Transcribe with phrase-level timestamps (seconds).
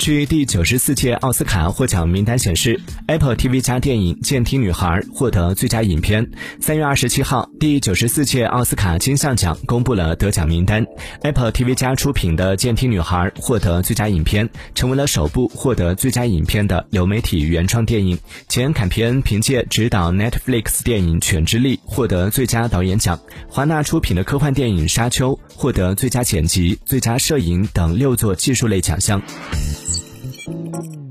[0.00, 6.26] 据第九十四届奥斯卡获奖名单显示，Apple TV 加电影《监听女孩》获得最佳影片。
[6.58, 10.86] 三月二十七号，第九十四届奥斯卡金像奖公布了得奖名单
[11.20, 18.18] ，Apple TV 加出品的《监听女孩》获得最佳影片，成为了首部获得最佳影片的流媒体原创电影。
[18.48, 23.20] 前坎皮恩凭借执导 Netflix 电影《犬之力》获得最佳导演奖。
[23.50, 29.20] 华纳出品的科幻电影《沙丘》获得最佳剪辑、最佳摄影等六座技术类奖项。
[30.50, 31.09] Thank you.